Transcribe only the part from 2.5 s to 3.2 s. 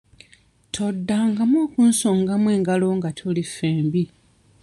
engalo nga